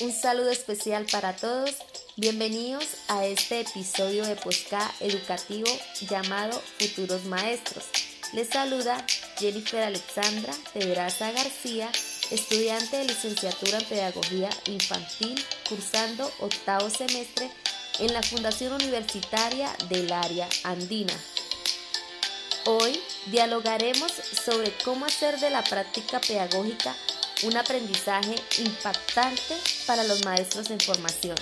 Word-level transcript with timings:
Un 0.00 0.10
saludo 0.10 0.50
especial 0.50 1.06
para 1.12 1.36
todos. 1.36 1.70
Bienvenidos 2.16 2.84
a 3.06 3.26
este 3.26 3.60
episodio 3.60 4.26
de 4.26 4.34
Posca 4.34 4.92
educativo 4.98 5.68
llamado 6.10 6.60
Futuros 6.80 7.24
Maestros. 7.26 7.84
Les 8.32 8.48
saluda 8.48 9.06
Jennifer 9.38 9.84
Alexandra 9.84 10.52
Pedraza 10.72 11.30
García, 11.30 11.88
estudiante 12.32 12.96
de 12.96 13.04
licenciatura 13.04 13.78
en 13.78 13.84
Pedagogía 13.84 14.50
Infantil, 14.66 15.40
cursando 15.68 16.28
octavo 16.40 16.90
semestre 16.90 17.48
en 18.00 18.12
la 18.12 18.22
Fundación 18.24 18.72
Universitaria 18.72 19.70
del 19.88 20.12
Área 20.12 20.48
Andina. 20.64 21.14
Hoy 22.66 22.98
dialogaremos 23.26 24.10
sobre 24.44 24.72
cómo 24.84 25.06
hacer 25.06 25.38
de 25.38 25.50
la 25.50 25.62
práctica 25.62 26.20
pedagógica 26.20 26.96
un 27.42 27.56
aprendizaje 27.56 28.36
impactante 28.58 29.56
para 29.86 30.04
los 30.04 30.24
maestros 30.24 30.70
en 30.70 30.80
formación. 30.80 31.36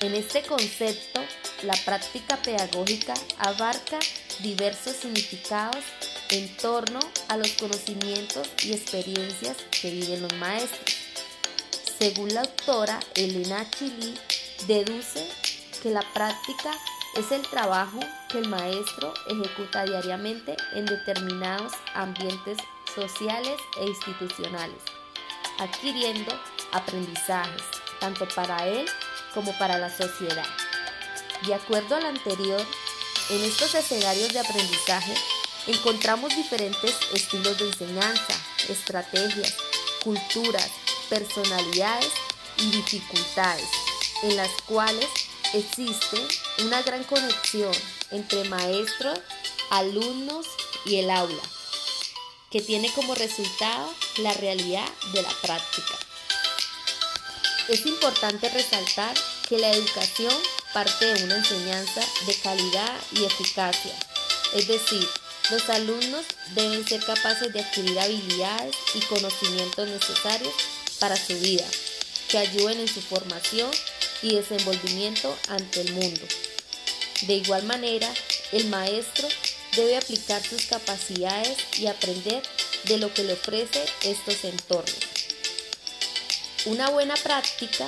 En 0.00 0.14
este 0.14 0.42
concepto, 0.42 1.20
la 1.62 1.74
práctica 1.84 2.36
pedagógica 2.36 3.14
abarca 3.38 3.98
diversos 4.40 4.96
significados 4.96 5.82
en 6.30 6.54
torno 6.58 7.00
a 7.28 7.36
los 7.36 7.52
conocimientos 7.52 8.48
y 8.62 8.72
experiencias 8.72 9.56
que 9.70 9.90
viven 9.90 10.22
los 10.22 10.34
maestros. 10.34 10.96
Según 11.98 12.34
la 12.34 12.40
autora 12.40 13.00
Elena 13.14 13.68
Chili, 13.70 14.14
deduce 14.66 15.26
que 15.82 15.90
la 15.90 16.02
práctica 16.12 16.72
es 17.16 17.30
el 17.30 17.42
trabajo 17.42 18.00
que 18.28 18.38
el 18.38 18.48
maestro 18.48 19.14
ejecuta 19.28 19.84
diariamente 19.84 20.56
en 20.74 20.86
determinados 20.86 21.72
ambientes 21.94 22.58
sociales 22.94 23.60
e 23.76 23.86
institucionales, 23.86 24.80
adquiriendo 25.58 26.32
aprendizajes 26.72 27.62
tanto 28.00 28.26
para 28.34 28.66
él 28.66 28.86
como 29.32 29.56
para 29.58 29.78
la 29.78 29.94
sociedad. 29.94 30.46
De 31.46 31.54
acuerdo 31.54 31.96
al 31.96 32.06
anterior, 32.06 32.64
en 33.30 33.44
estos 33.44 33.74
escenarios 33.74 34.32
de 34.32 34.40
aprendizaje 34.40 35.14
encontramos 35.66 36.34
diferentes 36.36 36.94
estilos 37.12 37.58
de 37.58 37.66
enseñanza, 37.66 38.34
estrategias, 38.68 39.56
culturas, 40.02 40.70
personalidades 41.08 42.12
y 42.58 42.70
dificultades, 42.70 43.68
en 44.22 44.36
las 44.36 44.50
cuales 44.66 45.08
existe 45.54 46.18
una 46.64 46.82
gran 46.82 47.04
conexión 47.04 47.72
entre 48.10 48.44
maestros, 48.48 49.18
alumnos 49.70 50.46
y 50.84 50.96
el 50.96 51.10
aula 51.10 51.42
que 52.54 52.62
tiene 52.62 52.88
como 52.92 53.16
resultado 53.16 53.92
la 54.18 54.32
realidad 54.34 54.88
de 55.12 55.22
la 55.22 55.30
práctica. 55.42 55.98
Es 57.68 57.84
importante 57.84 58.48
resaltar 58.48 59.12
que 59.48 59.58
la 59.58 59.72
educación 59.72 60.32
parte 60.72 61.04
de 61.04 61.24
una 61.24 61.38
enseñanza 61.38 62.00
de 62.28 62.34
calidad 62.36 62.96
y 63.10 63.24
eficacia, 63.24 63.92
es 64.54 64.68
decir, 64.68 65.04
los 65.50 65.68
alumnos 65.68 66.24
deben 66.54 66.86
ser 66.86 67.04
capaces 67.04 67.52
de 67.52 67.58
adquirir 67.58 67.98
habilidades 67.98 68.76
y 68.94 69.00
conocimientos 69.00 69.88
necesarios 69.88 70.54
para 71.00 71.16
su 71.16 71.36
vida, 71.40 71.66
que 72.28 72.38
ayuden 72.38 72.78
en 72.78 72.88
su 72.88 73.02
formación 73.02 73.70
y 74.22 74.36
desenvolvimiento 74.36 75.36
ante 75.48 75.80
el 75.80 75.92
mundo. 75.92 76.22
De 77.22 77.34
igual 77.34 77.64
manera, 77.64 78.14
el 78.52 78.66
maestro 78.66 79.26
debe 79.76 79.96
aplicar 79.96 80.42
sus 80.42 80.66
capacidades 80.66 81.58
y 81.78 81.86
aprender 81.86 82.42
de 82.84 82.98
lo 82.98 83.12
que 83.12 83.24
le 83.24 83.34
ofrece 83.34 83.84
estos 84.02 84.44
entornos. 84.44 84.98
Una 86.66 86.90
buena 86.90 87.14
práctica 87.16 87.86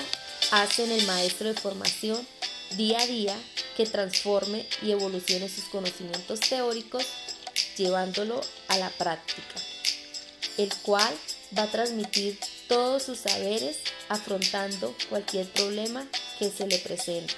hace 0.51 0.85
en 0.85 0.93
el 0.93 1.07
maestro 1.07 1.49
de 1.49 1.61
formación 1.61 2.27
día 2.73 3.01
a 3.01 3.07
día 3.07 3.37
que 3.77 3.87
transforme 3.87 4.67
y 4.83 4.91
evolucione 4.91 5.49
sus 5.49 5.65
conocimientos 5.65 6.41
teóricos 6.41 7.05
llevándolo 7.77 8.41
a 8.69 8.79
la 8.79 8.91
práctica, 8.91 9.55
el 10.57 10.75
cual 10.83 11.15
va 11.57 11.65
a 11.65 11.71
transmitir 11.71 12.39
todos 12.69 13.03
sus 13.03 13.19
saberes 13.19 13.79
afrontando 14.09 14.95
cualquier 15.09 15.49
problema 15.53 16.07
que 16.39 16.51
se 16.51 16.67
le 16.67 16.79
presente. 16.79 17.35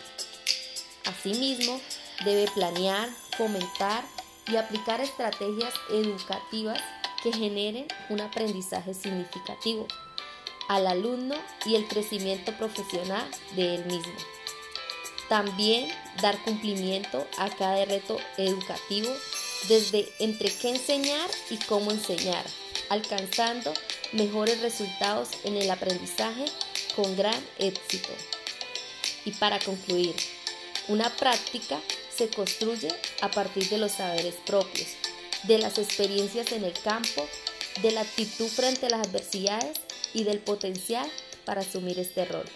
Asimismo, 1.04 1.80
debe 2.24 2.50
planear, 2.54 3.08
fomentar 3.36 4.04
y 4.50 4.56
aplicar 4.56 5.00
estrategias 5.00 5.74
educativas 5.90 6.80
que 7.22 7.32
generen 7.32 7.86
un 8.08 8.20
aprendizaje 8.20 8.94
significativo 8.94 9.86
al 10.68 10.86
alumno 10.86 11.34
y 11.64 11.74
el 11.74 11.86
crecimiento 11.88 12.52
profesional 12.52 13.26
de 13.56 13.76
él 13.76 13.84
mismo. 13.86 14.12
También 15.28 15.90
dar 16.22 16.38
cumplimiento 16.44 17.26
a 17.38 17.50
cada 17.50 17.84
reto 17.84 18.18
educativo 18.36 19.10
desde 19.68 20.08
entre 20.20 20.50
qué 20.50 20.70
enseñar 20.70 21.28
y 21.50 21.56
cómo 21.56 21.90
enseñar, 21.90 22.44
alcanzando 22.88 23.74
mejores 24.12 24.60
resultados 24.60 25.30
en 25.44 25.56
el 25.56 25.70
aprendizaje 25.70 26.44
con 26.94 27.16
gran 27.16 27.38
éxito. 27.58 28.08
Y 29.24 29.32
para 29.32 29.58
concluir, 29.58 30.14
una 30.88 31.10
práctica 31.10 31.78
se 32.18 32.28
construye 32.28 32.88
a 33.20 33.30
partir 33.30 33.68
de 33.68 33.78
los 33.78 33.92
saberes 33.92 34.34
propios, 34.44 34.88
de 35.44 35.58
las 35.58 35.78
experiencias 35.78 36.50
en 36.50 36.64
el 36.64 36.72
campo, 36.72 37.26
de 37.80 37.92
la 37.92 38.00
actitud 38.00 38.48
frente 38.48 38.86
a 38.86 38.90
las 38.90 39.06
adversidades 39.06 39.78
y 40.12 40.24
del 40.24 40.40
potencial 40.40 41.08
para 41.44 41.60
asumir 41.60 41.98
este 42.00 42.24
rol. 42.24 42.46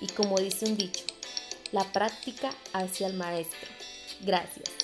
Y 0.00 0.06
como 0.06 0.38
dice 0.38 0.66
un 0.66 0.76
dicho, 0.76 1.04
la 1.72 1.84
práctica 1.92 2.54
hacia 2.72 3.08
el 3.08 3.14
maestro. 3.14 3.68
Gracias. 4.20 4.83